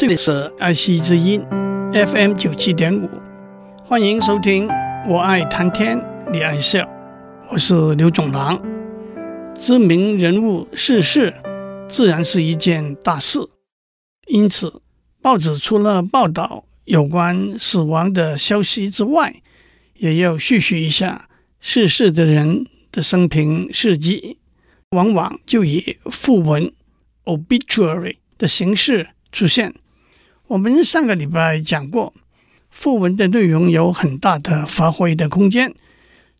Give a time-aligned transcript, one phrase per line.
[0.00, 1.44] 这里是爱惜之音
[1.92, 3.06] FM 九七点五，
[3.84, 4.66] 欢迎收听。
[5.06, 6.88] 我爱谈天，你爱笑，
[7.50, 8.58] 我是刘总郎。
[9.54, 11.34] 知名人物逝世，
[11.86, 13.40] 自然是一件大事，
[14.28, 14.80] 因此
[15.20, 19.42] 报纸除了报道有关死亡的消息之外，
[19.98, 21.28] 也要叙述一下
[21.60, 24.38] 逝世的人的生平事迹，
[24.92, 26.72] 往往就以訃闻
[27.26, 29.74] （obituary） 的形式出现。
[30.50, 32.12] 我们上个礼拜讲过，
[32.76, 35.72] 訃闻的内容有很大的发挥的空间。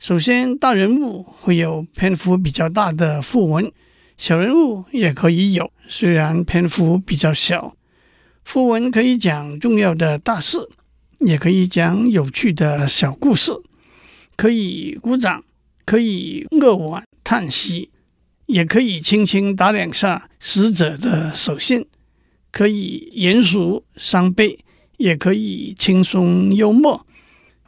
[0.00, 3.70] 首先，大人物会有篇幅比较大的訃闻，
[4.19, 7.77] 小人物也可以有，虽然篇幅比较小。
[8.45, 10.58] 訃闻可以讲重要的大事，
[11.20, 13.52] 也可以讲有趣的小故事，
[14.34, 15.45] 可以鼓掌，
[15.84, 17.91] 可以扼腕叹息，
[18.47, 21.86] 也可以轻轻打两下死者的手心。
[22.50, 24.58] 可以严肃伤悲，
[24.96, 27.06] 也可以轻松幽默。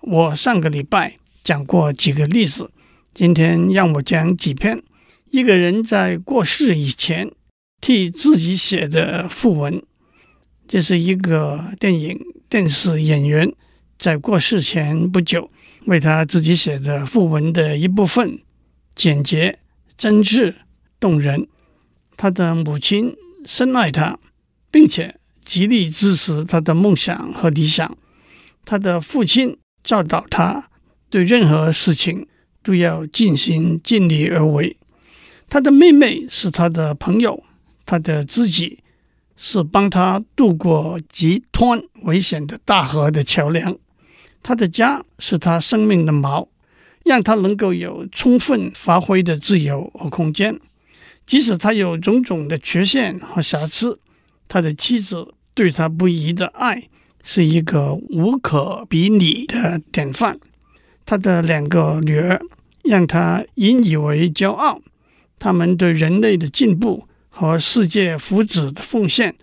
[0.00, 2.70] 我上个礼拜讲过几个例子，
[3.14, 4.82] 今天让我讲几篇
[5.30, 7.30] 一个人在过世以前
[7.80, 9.82] 替自己写的赋文。
[10.66, 13.52] 这是一个电影电视演员
[13.98, 15.50] 在过世前不久
[15.86, 18.38] 为他自己写的赋文的一部分，
[18.94, 19.58] 简洁、
[19.96, 20.54] 真挚、
[20.98, 21.46] 动人。
[22.16, 23.14] 他的母亲
[23.44, 24.18] 深爱他。
[24.72, 27.96] 并且极力支持他的梦想和理想。
[28.64, 30.68] 他的父亲教导他，
[31.10, 32.26] 对任何事情
[32.62, 34.76] 都要尽心尽力而为。
[35.48, 37.44] 他的妹妹是他的朋友，
[37.84, 38.78] 他的知己
[39.36, 43.76] 是帮他渡过极湍危险的大河的桥梁。
[44.42, 46.48] 他的家是他生命的锚，
[47.04, 50.58] 让他能够有充分发挥的自由和空间，
[51.26, 53.98] 即使他有种种的缺陷和瑕疵。
[54.52, 56.90] 他的妻子对他不移的爱
[57.22, 60.38] 是一个无可比拟的典范。
[61.06, 62.38] 他的两个女儿
[62.84, 64.82] 让他引以为骄傲。
[65.38, 69.34] 他们对人类的进步和世界福祉的奉献，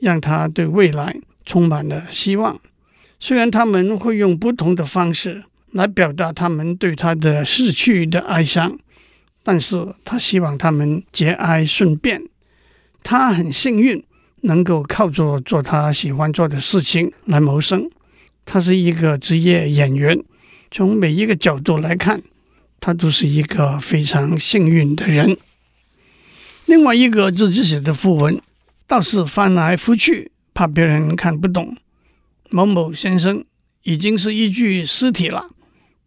[0.00, 2.60] 让他对未来充满了希望。
[3.18, 8.78] 虽然他们会用不同的方式来表达他们对他的逝去的哀伤，
[9.42, 12.22] 但是他希望他们节哀顺变。
[13.02, 14.04] 他很幸运。
[14.42, 17.90] 能够靠着做他喜欢做的事情来谋生，
[18.44, 20.22] 他是一个职业演员。
[20.70, 22.22] 从每一个角度来看，
[22.78, 25.36] 他都是一个非常幸运的人。
[26.66, 28.40] 另外一个自己写的訃闻，
[28.86, 31.76] 倒是翻来覆去，怕别人看不懂。
[32.50, 33.44] 某某先生
[33.82, 35.50] 已经是一具尸体了，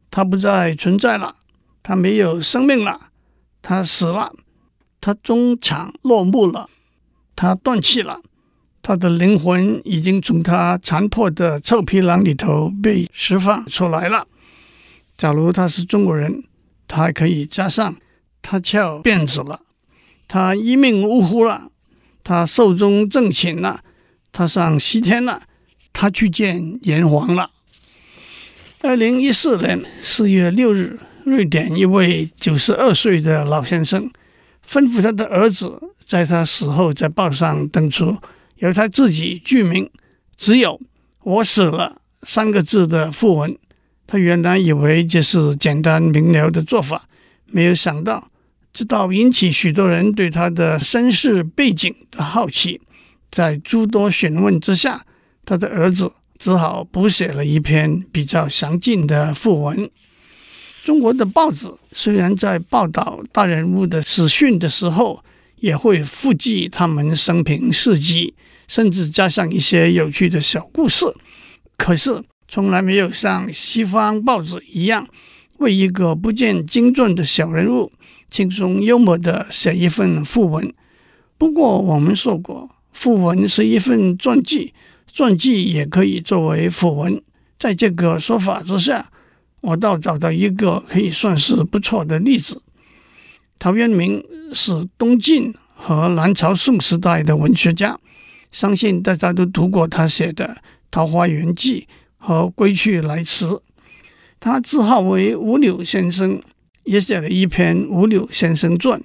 [0.09, 1.35] 他不再存在了，
[1.81, 3.09] 他没有生命了，
[3.61, 4.33] 他死了，
[4.99, 6.69] 他终场落幕了。
[7.35, 8.21] 他断气了，
[8.81, 14.27] 他的灵魂已经从他残破的臭皮囊里头被释放出来了。
[15.17, 16.43] 假如他是中国人，
[16.87, 17.95] 他还可以加上
[18.41, 19.61] 他翘辫子了，
[20.27, 21.69] 他一命呜呼了，
[22.23, 23.81] 他寿终正寝了，
[24.31, 25.43] 他上西天了，
[25.93, 27.51] 他去见阎王了。
[28.81, 34.11] 二零一四年四月六日，瑞典一位九十二岁的老先生
[34.67, 35.79] 吩咐他的儿子。
[36.11, 38.17] 在他死后，在报上登出
[38.57, 39.89] 由他自己具名，
[40.35, 40.77] 只有
[41.23, 43.57] “我死了”三个字的訃闻。
[44.05, 47.07] 他原来以为这是简单明了的做法，
[47.45, 48.29] 没有想到，
[48.73, 52.81] 直到引起许多人对他的身世背景的好奇，
[53.31, 55.05] 在诸多询问之下，
[55.45, 59.89] 他的儿子只好补写了一篇比较详尽的訃闻。
[60.83, 65.23] 中国的报纸虽然在报道大人物的死讯的时候，
[65.61, 68.33] 也会附记他们生平事迹，
[68.67, 71.05] 甚至加上一些有趣的小故事。
[71.77, 75.07] 可是，从来没有像西方报纸一样，
[75.59, 77.91] 为一个不见经传的小人物
[78.29, 80.73] 轻松幽默地写一份訃闻。
[81.37, 84.73] 不过，我们说过，訃闻是一份传记，
[85.11, 87.21] 传记也可以作为訃闻。
[87.59, 89.11] 在这个说法之下，
[89.61, 92.61] 我倒找到一个可以算是不错的例子。
[93.61, 97.95] 陶渊明是东晋和南朝宋时代的文学家，
[98.51, 100.47] 相信大家都读过他写的
[100.89, 101.81] 《桃花源记》
[102.17, 103.49] 和《归去来辞》。
[104.39, 106.41] 他自号为五柳先生，
[106.85, 108.99] 也写了一篇《五柳先生传》，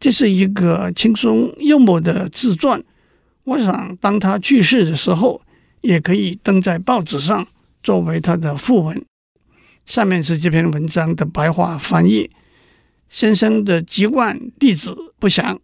[0.00, 2.82] 这是一个轻松幽默的自传。
[3.44, 5.42] 我想，当他去世的时候，
[5.82, 7.46] 也可以登在报纸上
[7.82, 9.04] 作为他的訃闻。
[9.84, 12.30] 下面是这篇文章的白话翻译。
[13.10, 15.60] 先生的籍贯地址不详，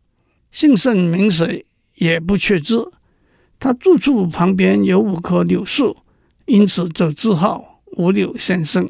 [0.50, 1.64] 姓甚名谁
[1.94, 2.74] 也不确知。
[3.60, 5.96] 他住处旁边有五棵柳树，
[6.44, 8.86] 因此就自号五柳先生。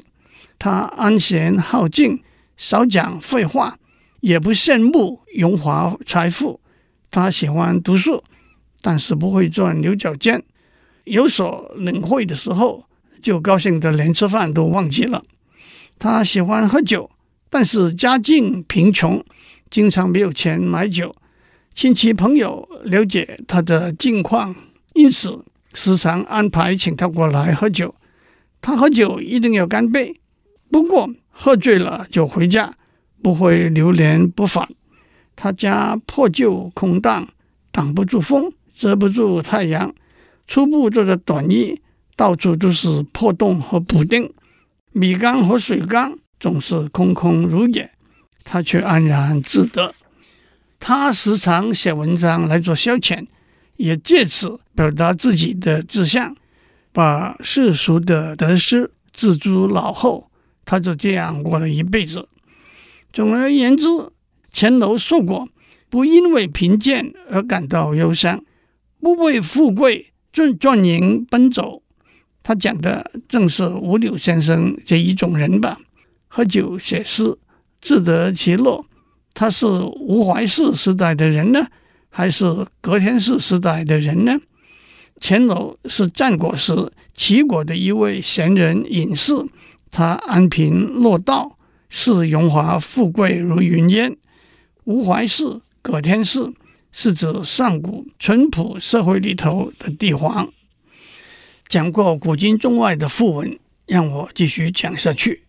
[0.58, 2.18] 他安闲好静，
[2.56, 3.78] 少讲废话，
[4.20, 6.58] 也不羡慕荣华财富。
[7.10, 8.24] 他喜欢读书，
[8.80, 10.42] 但是不会钻牛角尖。
[11.04, 12.86] 有所领会的时候，
[13.20, 15.22] 就高兴得连吃饭都忘记了。
[15.98, 17.10] 他喜欢喝酒，
[17.48, 19.24] 但是家境贫穷，
[19.70, 21.14] 经常没有钱买酒。
[21.74, 24.54] 亲戚朋友了解他的近况，
[24.94, 25.44] 因此
[25.74, 27.94] 时常安排请他过来喝酒。
[28.60, 30.14] 他喝酒一定要干杯，
[30.70, 32.72] 不过喝醉了就回家，
[33.22, 34.68] 不会流连不返。
[35.36, 37.28] 他家破旧空荡，
[37.70, 39.94] 挡不住风，遮不住太阳。
[40.48, 41.78] 初步做的短衣，
[42.16, 44.32] 到处都是破洞和补丁。
[44.92, 47.90] 米缸和水缸总是空空如也，
[48.44, 49.94] 他却安然自得。
[50.78, 53.26] 他时常写文章来做消遣，
[53.76, 56.36] 也借此表达自己的志向，
[56.92, 60.30] 把世俗的得失置诸脑后。
[60.64, 62.28] 他就这样过了一辈子。
[63.12, 63.86] 总而言之，
[64.52, 65.48] 钱楼说过
[65.88, 68.44] ：“不因为贫贱而感到忧伤，
[69.00, 71.82] 不为富贵赚赚银奔走。”
[72.42, 75.78] 他讲的正是五柳先生这一种人吧？
[76.36, 77.34] 喝酒写诗，
[77.80, 78.84] 自得其乐。
[79.32, 81.66] 他是吴怀世时代的人呢，
[82.10, 84.38] 还是葛天氏时代的人呢？
[85.18, 89.32] 钱楼是战国时齐国的一位贤人隐士，
[89.90, 91.56] 他安贫乐道，
[91.88, 94.14] 视荣华富贵如云烟。
[94.84, 96.52] 吴怀世、葛天氏
[96.92, 100.52] 是指上古淳朴社会里头的帝皇。
[101.66, 105.45] 讲过古今中外的赋文，让我继续讲下去。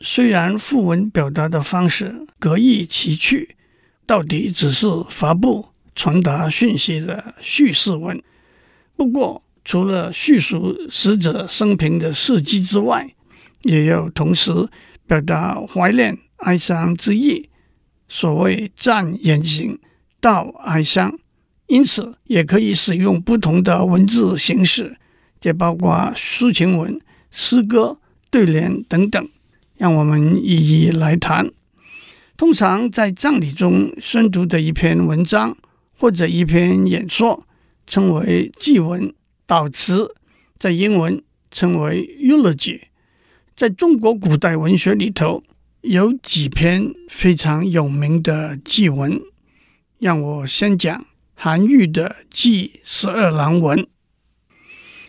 [0.00, 3.56] 虽然赋文表达的方式各异其趣，
[4.04, 8.22] 到底只是发布、传达讯息的叙事文。
[8.96, 13.14] 不过，除了叙述死者生平的事迹之外，
[13.62, 14.50] 也要同时
[15.06, 17.48] 表达怀念、哀伤之意。
[18.06, 19.78] 所谓赞言行，
[20.20, 21.18] 道哀伤，
[21.66, 24.98] 因此也可以使用不同的文字形式，
[25.42, 27.00] 也包括抒情文、
[27.30, 27.98] 诗歌、
[28.30, 29.28] 对联等等。
[29.76, 31.50] 让我们一一来谈。
[32.36, 35.56] 通常在葬礼中宣读的一篇文章
[35.98, 37.46] 或者一篇演说，
[37.86, 39.14] 称为祭文、
[39.46, 40.14] 悼词，
[40.58, 42.80] 在英文称为 eulogy。
[43.54, 45.44] 在中国古代文学里头，
[45.82, 49.20] 有几篇非常有名的祭文，
[50.00, 53.78] 让我先讲韩愈的《祭十二郎文》。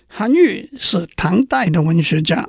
[0.07, 2.47] 韩愈是唐代的文学家，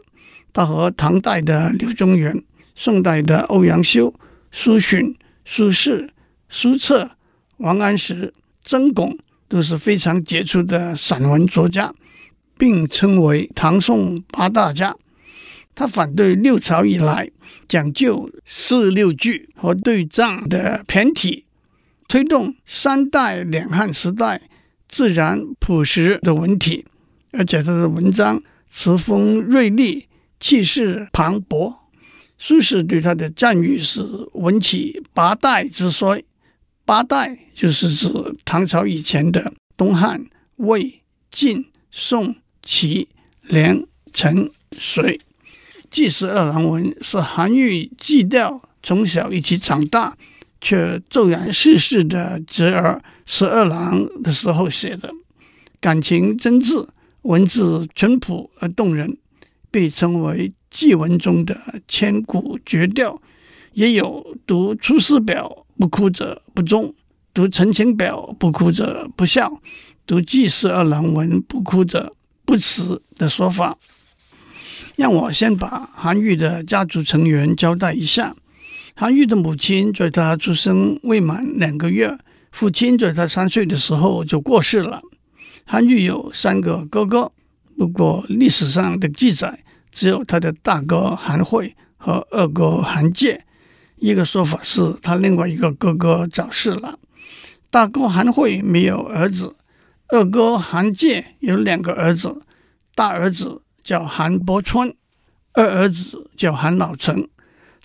[0.56, 2.42] 他和唐代的柳宗元、
[2.74, 4.14] 宋代的欧阳修、
[4.50, 5.14] 苏洵、
[5.44, 6.08] 苏轼、
[6.48, 7.10] 苏辙、
[7.58, 8.32] 王安石、
[8.64, 9.18] 曾巩
[9.48, 11.92] 都是非常杰出的散文作家，
[12.56, 14.96] 并称为唐宋八大家。
[15.74, 17.30] 他反对六朝以来
[17.68, 21.44] 讲究四六句和对仗的骈体，
[22.08, 24.40] 推动三代两汉时代
[24.88, 26.86] 自然朴实的文体，
[27.32, 30.06] 而且他的文章词锋锐利，
[30.40, 31.74] 气势磅礴。
[32.38, 34.02] 苏轼对他的赞誉是
[34.34, 36.22] “文起八代之衰”，
[36.84, 38.08] 八代就是指
[38.44, 41.00] 唐朝以前的东汉、魏、
[41.30, 43.08] 晋、宋、齐、
[43.40, 45.18] 梁、陈、隋。
[45.90, 50.14] 祭十二郎文是韩愈祭吊从小一起长大
[50.60, 55.10] 却骤然逝世的侄儿十二郎的时候写的，
[55.80, 56.86] 感情真挚，
[57.22, 59.16] 文字淳朴而动人，
[59.76, 61.54] 被称为祭文中的
[61.86, 63.20] 千古绝调。
[63.74, 66.94] 也有读《出师表》不哭者不忠，
[67.34, 69.60] 读《陈情表》不哭者不孝，
[70.06, 72.16] 读《祭十二郎文》不哭者
[72.46, 73.76] 不慈的说法。
[74.96, 78.34] 让我先把韩愈的家族成员交代一下。
[78.94, 82.18] 韩愈的母亲在他出生未满两个月，
[82.50, 85.02] 父亲在他三岁的时候就过世了。
[85.66, 87.30] 韩愈有三个哥哥，
[87.76, 89.62] 不过历史上的记载
[89.96, 93.46] 只有他的大哥韩会和二哥韩介。
[93.96, 96.98] 一个说法是他另外一个哥哥早逝了。
[97.70, 99.56] 大哥韩会没有儿子，
[100.08, 102.42] 二哥韩介有两个儿子，
[102.94, 103.62] 大儿子。
[103.86, 104.92] 叫韩伯春，
[105.52, 107.28] 二儿子叫韩老成。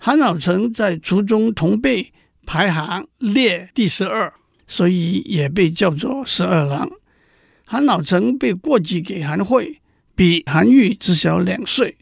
[0.00, 2.12] 韩老成在族中同辈
[2.44, 4.34] 排行列第十二，
[4.66, 6.90] 所以也被叫做十二郎。
[7.64, 9.80] 韩老成被过继给韩会，
[10.16, 11.96] 比韩愈只小两岁。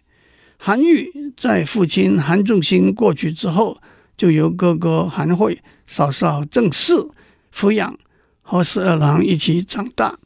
[0.62, 3.81] 韩愈在父亲韩仲兴过去之后，
[4.14, 6.93] 就由哥哥韩会、嫂嫂郑氏
[7.50, 7.99] 抚养，
[8.43, 10.19] 和十二郎一起长大。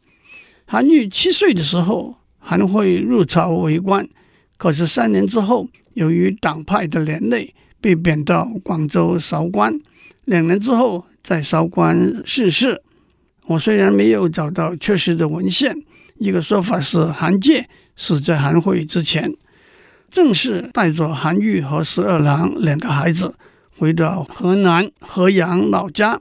[0.65, 4.09] 韩愈七岁的时候，韩会入朝为官，
[4.57, 9.81] 可是三年之后，由于党派的连累，被贬到广州韶关。
[10.25, 12.83] 两年之后，在韶关逝世。
[13.47, 15.81] 我虽然没有找到确实的文献，
[16.19, 19.33] 一个说法是韩介死在韩会之前。
[20.15, 23.35] 郑氏带着韩愈和十二郎两个孩子
[23.77, 26.21] 回到河南河阳老家，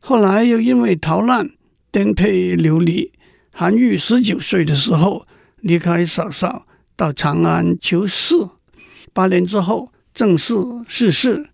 [0.00, 1.48] 后来又因为逃难
[1.92, 3.12] 颠沛流离。
[3.54, 5.24] 韩愈十九岁的时候
[5.60, 8.34] 离开嫂嫂到长安求仕，
[9.12, 10.56] 八年之后郑氏
[10.88, 11.48] 逝世。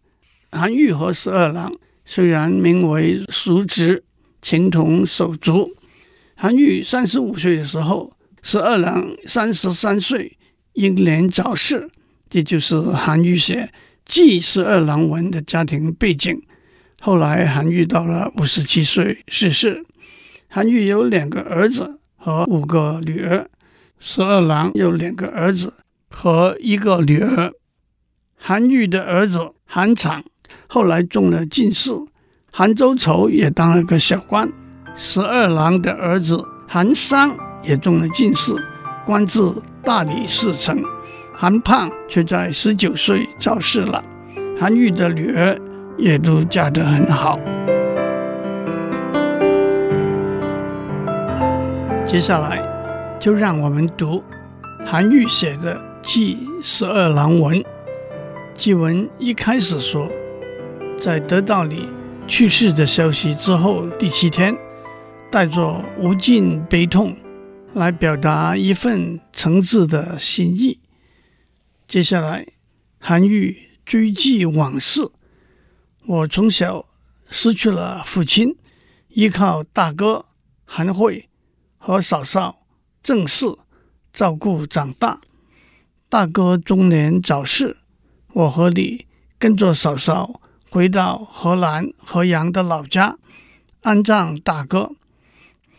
[0.51, 1.71] 韩愈和十二郎
[2.07, 4.03] 虽然名为叔侄，
[4.41, 5.75] 情同手足。
[6.35, 8.11] 韩愈三十五岁的时候，
[8.41, 10.38] 十二郎三十三岁。
[10.79, 11.91] 英年早逝，
[12.31, 13.63] 这就是韩愈写
[14.05, 16.41] 《祭十二郎文》的家庭背景。
[17.01, 19.85] 后来韩愈到了五十七岁逝世。
[20.47, 23.49] 韩愈有两个儿子和五个女儿，
[23.99, 25.75] 十二郎有两个儿子
[26.09, 27.53] 和一个女儿。
[28.37, 30.23] 韩愈的儿子韩昶
[30.69, 31.91] 后来中了进士，
[32.53, 34.49] 韩周仇也当了个小官。
[34.95, 38.55] 十二郎的儿子韩商也中了进士。
[39.05, 39.41] 官至
[39.89, 40.79] 大理寺丞，
[41.33, 44.05] 韩胖却在十九岁早逝了。
[44.61, 45.59] 韩愈的女儿
[45.97, 47.41] 也都嫁得很好。
[52.05, 52.63] 接下来
[53.19, 54.23] 就让我们读
[54.85, 57.57] 韩愈写的《祭十二郎文》。
[58.55, 60.07] 祭文一开始说，
[61.01, 61.89] 在得到你
[62.27, 64.55] 去世的消息之后第七天，
[65.31, 67.17] 带着无尽悲痛。
[67.75, 70.81] 来表达一份诚挚的心意。
[71.87, 72.47] 接下来，
[72.99, 75.09] 韩愈追记往事。
[76.07, 76.87] 我从小
[77.31, 78.57] 失去了父亲，
[79.09, 80.27] 依靠大哥
[80.65, 81.29] 韩会
[81.77, 82.67] 和嫂嫂
[83.03, 83.47] 郑氏
[84.13, 85.21] 照顾长大。
[86.09, 87.77] 大哥中年早逝，
[88.33, 89.07] 我和你
[89.39, 93.19] 跟着嫂嫂回到河南河阳的老家
[93.83, 94.93] 安葬大哥。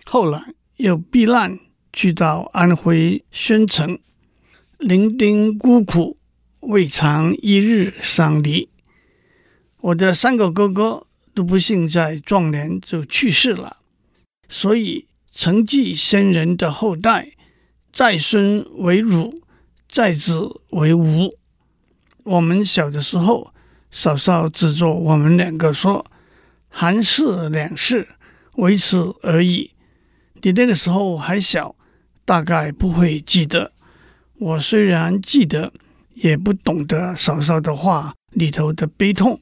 [0.05, 1.59] 后来又避难。
[1.91, 3.99] 去到安徽宣城，
[4.77, 6.17] 伶仃孤苦，
[6.61, 8.69] 未尝一日丧离。
[9.81, 13.77] 我的三个哥哥都不幸在壮年就去世了，
[14.47, 17.31] 所以承继先人的后代，
[17.91, 19.41] 在孙为汝，
[19.87, 21.33] 在子为吾。
[22.23, 23.53] 我们小的时候，
[23.89, 26.05] 嫂嫂指着我们两个说
[26.69, 28.07] ：“韩氏两世，
[28.57, 29.71] 为此而已。”
[30.41, 31.75] 你那个时候还小。
[32.29, 33.71] 大概不会记得。
[34.37, 35.73] 我虽然记得，
[36.13, 39.39] 也不懂得嫂嫂的话里头的悲痛。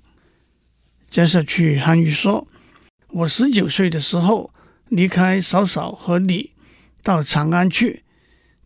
[1.10, 2.48] 接下去，韩愈说
[3.12, 4.54] ：“我十九岁的时候
[4.88, 6.52] 离开嫂嫂和你
[7.04, 8.04] 到长安去，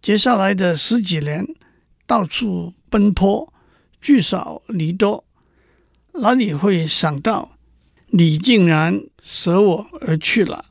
[0.03, 1.43] 接下来的十几年
[2.05, 3.51] 到处奔波，
[3.99, 5.25] 聚少离多，
[6.13, 7.57] 哪里会想到
[8.11, 10.65] 你竟然舍我而去了？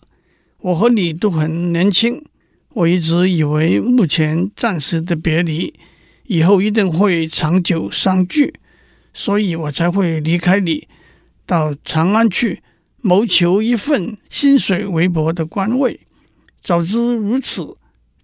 [0.58, 2.24] 我和你都很年轻。”
[2.72, 5.74] 我一直以为目前暂时的别离，
[6.26, 8.54] 以后一定会长久相聚，
[9.12, 10.86] 所以我才会离开你，
[11.44, 12.62] 到长安去
[13.00, 15.98] 谋求一份薪水微薄的官位。
[16.62, 17.76] 早知如此，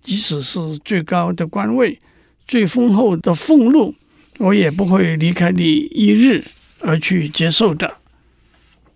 [0.03, 1.99] 即使是最高的官位、
[2.47, 3.97] 最丰厚的俸禄，
[4.38, 6.45] 我也不会离开你一日
[6.81, 7.97] 而去接受的。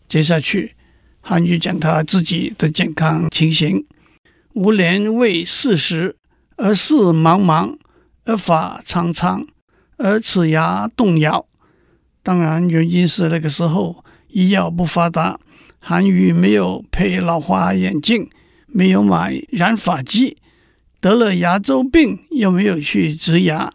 [0.08, 0.76] 接下去，
[1.20, 3.84] 韩愈讲他自己的健康情形。
[4.60, 6.16] 无年未四十，
[6.58, 7.78] 而事茫茫，
[8.26, 9.46] 而发苍苍，
[9.96, 11.46] 而齿牙动摇。
[12.22, 15.40] 当然，原因是那个时候医药不发达，
[15.78, 18.28] 韩愈没有配老花眼镜，
[18.66, 20.36] 没有买染发剂，
[21.00, 23.72] 得了牙周病又没有去植牙。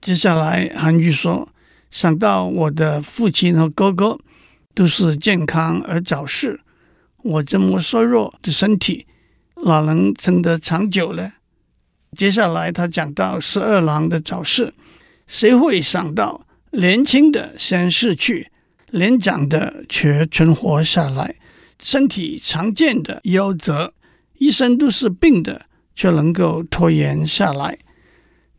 [0.00, 1.48] 接下来，韩愈说
[1.90, 4.16] ：“想到我的父亲和哥哥
[4.76, 6.60] 都是健康而早逝，
[7.24, 9.04] 我这么衰弱的身体。”
[9.64, 11.32] 哪能撑得长久呢？
[12.16, 14.72] 接下来他讲到十二郎的早逝，
[15.26, 18.50] 谁会想到年轻的先逝去，
[18.92, 21.34] 年长的却存活下来，
[21.82, 23.92] 身体常见的夭折，
[24.38, 27.78] 一生都是病的却能够拖延下来，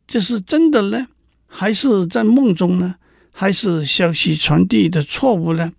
[0.05, 1.07] 这是真的呢？
[1.47, 2.95] 还是在梦中呢？
[3.31, 5.71] 还是消息传递的错误呢？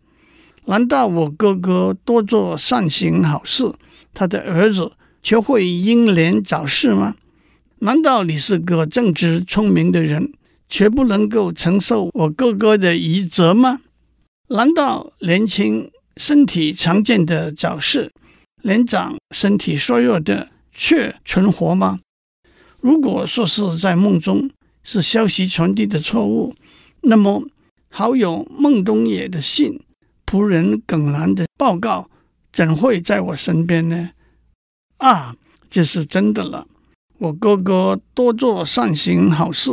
[0.65, 3.73] 难道我哥哥多做善行好事，
[4.15, 4.93] 他的儿子？
[5.23, 7.15] 却会英年早逝吗？
[7.81, 10.33] 难道你是个正直聪明的人，
[10.69, 13.81] 却不能够承受我哥哥的遗责吗？
[14.49, 18.11] 难道年轻身体强健的早逝，
[18.63, 22.01] 年长身体衰弱的却存活吗？
[22.81, 24.51] 如果说是在梦中，
[24.83, 26.55] 是消息传递的错误，
[27.03, 27.47] 那么
[27.89, 29.81] 好友孟东野的信、
[30.27, 32.11] 仆人耿兰的报告，
[32.53, 34.11] 怎会在我身边呢？
[35.01, 35.35] 啊，
[35.69, 36.67] 这是真的了。
[37.19, 39.71] 我哥哥多做善行好事，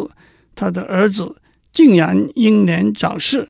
[0.55, 1.38] 他的儿子
[1.72, 3.48] 竟然英年早逝。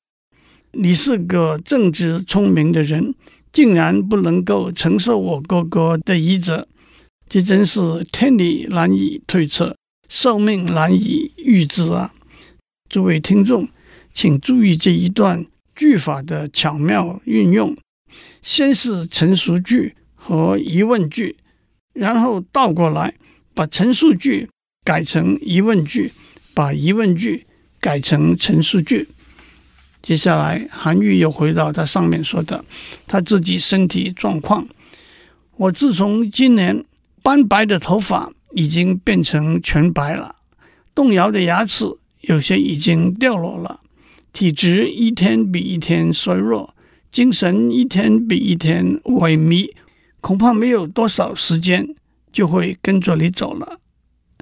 [0.74, 3.16] 你是个正直聪明的人，
[3.52, 6.68] 竟然不能够承受我哥哥的遗泽，
[7.28, 7.80] 这真是
[8.12, 9.76] 天理难以推测，
[10.08, 12.14] 寿命难以预知啊！
[12.90, 13.68] 诸位听众，
[14.14, 17.76] 请注意这一段句法的巧妙运用，
[18.42, 21.38] 先是陈述句和疑问句，
[21.98, 23.14] 然后倒过来
[23.56, 24.48] 把陈述句
[24.84, 26.12] 改成疑问句，
[26.54, 27.46] 把疑问句
[27.80, 29.08] 改成陈述句。
[30.02, 32.64] 接下来，韩愈又回到他上面说的
[33.08, 34.68] 他自己身体状况。
[35.58, 36.86] 我自从今年
[37.24, 40.36] 斑白的头发已经变成全白了，
[40.94, 41.84] 动摇的牙齿
[42.22, 43.82] 有些已经掉落了，
[44.32, 46.76] 体质一天比一天衰弱，
[47.12, 49.72] 精神一天比一天萎靡，
[50.28, 51.96] 恐怕没有多少时间
[52.34, 53.80] 就会跟着你走了。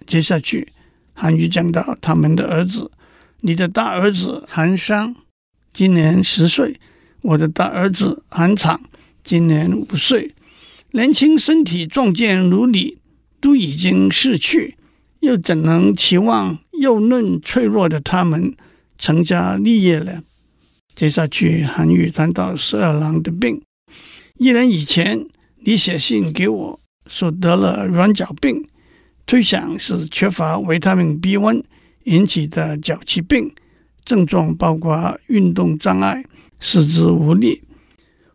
[0.07, 0.69] 接下去，
[1.13, 2.89] 韩愈讲到他们的儿子，
[3.41, 5.15] 你的大儿子韩商。
[5.71, 6.79] 今年十岁，
[7.21, 8.79] 我的大儿子韩昶
[9.23, 10.33] 今年五岁，
[10.93, 12.97] 年轻身体壮健如你，
[13.39, 14.75] 都已经逝去，
[15.19, 18.55] 又怎能期望幼嫩脆弱的他们
[18.97, 20.23] 成家立业呢？
[20.95, 23.61] 接下去，韩愈谈到十二郎的病。
[24.37, 25.27] 一年以前，
[25.67, 28.63] 你写信给我说得了软脚病，
[29.25, 31.63] 推想是缺乏维他命 B1
[32.03, 33.51] 引起的脚气病。
[34.05, 36.23] 症状包括运动障碍、
[36.59, 37.63] 四肢无力。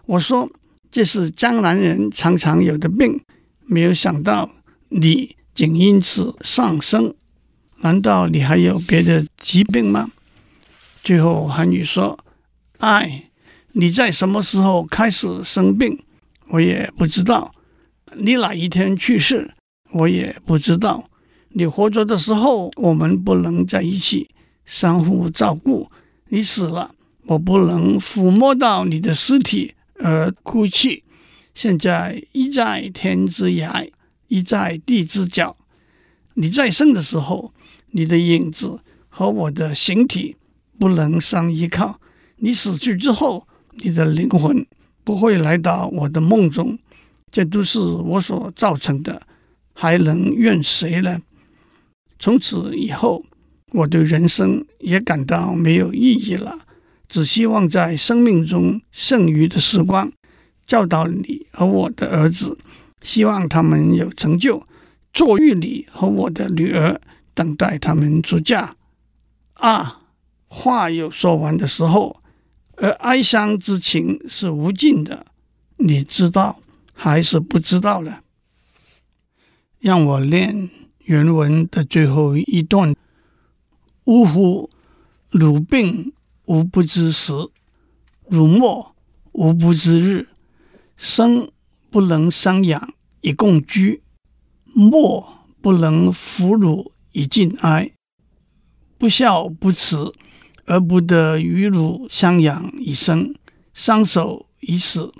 [0.06, 0.50] 我说
[0.90, 3.20] 这是江南人常常有的病，
[3.66, 4.50] 没有想到
[4.88, 7.14] 你竟因此丧生。
[7.82, 10.10] 难道你还有别的疾病吗？
[11.04, 12.18] 最后韩愈说
[12.78, 13.30] ：“哎，
[13.70, 15.96] 你在什么时候开始生病，
[16.50, 17.50] 我也不知道；
[18.16, 19.50] 你哪一天去世，
[19.92, 21.08] 我也不知道。
[21.50, 24.28] 你活着的时候，我们不能在一起。”
[24.66, 25.90] 相互照顾，
[26.28, 26.94] 你死了，
[27.26, 31.02] 我不能抚摸到你的尸体而哭泣。
[31.54, 33.90] 现在一在天之涯，
[34.28, 35.56] 一在地之角。
[36.34, 37.52] 你在生的时候，
[37.90, 40.36] 你的影子和我的形体
[40.78, 41.98] 不能相依靠；
[42.36, 44.64] 你死去之后，你的灵魂
[45.04, 46.78] 不会来到我的梦中。
[47.30, 49.22] 这都是我所造成的，
[49.72, 51.20] 还能怨谁呢？
[52.18, 53.24] 从此以后。
[53.72, 56.58] 我对人生也感到没有意义了，
[57.06, 60.10] 只希望在生命中剩余的时光，
[60.66, 62.58] 教导你和我的儿子，
[63.00, 64.66] 希望他们有成就，
[65.12, 67.00] 坐育你和我的女儿，
[67.32, 68.74] 等待他们出嫁。
[69.54, 70.00] 啊，
[70.48, 72.19] 话有说完的时候，
[72.80, 75.26] 而哀伤之情是无尽的，
[75.76, 76.60] 你知道
[76.94, 78.20] 还是不知道呢？
[79.78, 82.96] 让我念原文的最后一段。
[84.04, 84.70] 呜呼！
[85.30, 86.12] 汝病
[86.46, 87.32] 无不知时，
[88.28, 88.96] 汝莫
[89.32, 90.28] 吾不知日。
[90.96, 91.52] 生
[91.90, 94.02] 不能相养以共居，
[94.64, 95.24] 没
[95.60, 97.92] 不能抚汝以尽哀。
[98.98, 100.14] 不孝不慈
[100.70, 103.34] 而不得与汝相养以生，
[103.74, 105.12] 相守以死。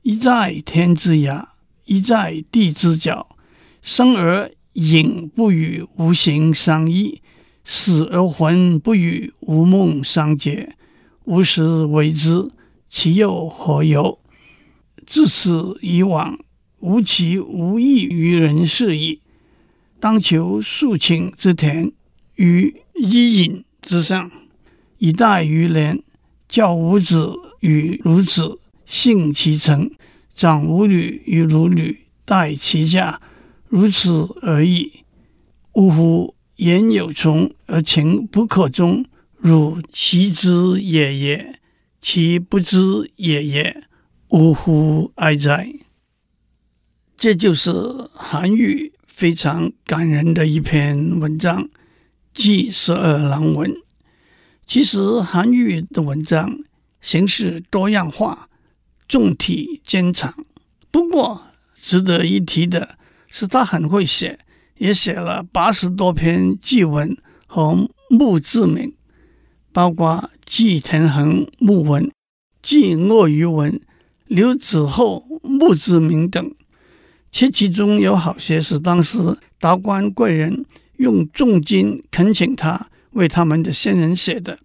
[0.00, 1.48] 一在天之涯，
[1.84, 3.28] 一在地之角。
[3.82, 7.20] 生而影不与吾形相依。
[7.62, 10.74] 死而魂不与吾梦相结，
[11.24, 12.50] 吾实为之，
[12.88, 14.18] 其又何由？
[15.04, 16.38] 自此以往，
[16.78, 19.20] 无其无益于人世矣。
[20.00, 21.92] 当求肃清之田
[22.36, 24.30] 于伊尹之上，
[24.98, 26.02] 以待余年，
[26.48, 29.90] 教五子与孺子信其成，
[30.34, 33.20] 长吾女与孺女待其嫁，
[33.68, 35.04] 如此而已。
[35.72, 36.34] 呜呼！
[36.56, 39.04] 言有从而情不可终，
[39.36, 41.60] 汝其知也也，
[42.00, 43.82] 其不知也也，
[44.28, 45.70] 呜呼哀哉！
[47.18, 47.70] 这就是
[48.14, 51.64] 韩愈非常感人的一篇文章
[52.32, 53.70] 《祭十二郎文》。
[54.66, 56.58] 其实韩愈的文章
[57.00, 58.48] 形式多样化，
[59.06, 60.34] 重体兼长。
[60.90, 61.42] 不过
[61.74, 62.98] 值得一提的
[63.28, 64.40] 是，他很会写。
[64.78, 68.92] 也写了八十多篇祭文和墓志铭，
[69.72, 72.12] 包括祭田横墓文、
[72.60, 73.80] 祭鳄鱼文、
[74.26, 76.54] 刘子厚墓志铭等。
[77.32, 79.18] 且其中有好些是当时
[79.58, 80.66] 达官贵人
[80.98, 84.58] 用重金恳请他为他们的先人写的。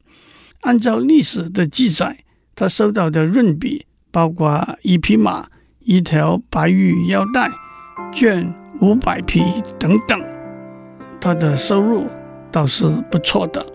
[0.62, 2.20] 按照历史的记载，
[2.54, 5.48] 他收到的润笔包括一匹马、
[5.80, 7.50] 一条白玉腰带、
[8.14, 9.42] 绢五百匹
[9.80, 10.22] 等等。
[11.20, 12.08] 他的收入
[12.52, 13.66] 倒是不错的。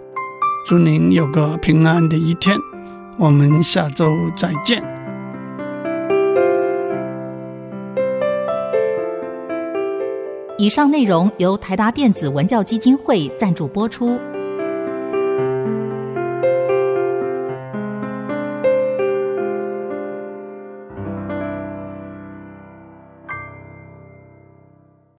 [0.68, 2.56] 祝您有个平安的一天，
[3.18, 4.82] 我们下周再见。
[10.58, 14.18] 以上内容由台达电子文教基金会赞助播出。